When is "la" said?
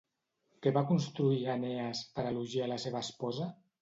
2.73-2.81